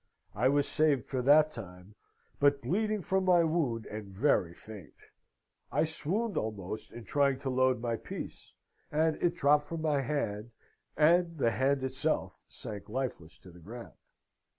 I 0.33 0.49
was 0.49 0.67
saved 0.67 1.05
for 1.05 1.21
that 1.21 1.51
time, 1.51 1.93
but 2.39 2.63
bleeding 2.63 3.03
from 3.03 3.23
my 3.23 3.43
wound 3.43 3.85
and 3.85 4.07
very 4.11 4.51
faint. 4.55 4.95
I 5.71 5.83
swooned 5.85 6.37
almost 6.37 6.91
in 6.91 7.03
trying 7.03 7.37
to 7.41 7.51
load 7.51 7.79
my 7.79 7.97
piece, 7.97 8.51
and 8.91 9.15
it 9.21 9.35
dropped 9.35 9.65
from 9.65 9.83
my 9.83 10.01
hand, 10.01 10.53
and 10.97 11.37
the 11.37 11.51
hand 11.51 11.83
itself 11.83 12.35
sank 12.47 12.89
lifeless 12.89 13.37
to 13.37 13.51
the 13.51 13.59
ground. 13.59 13.93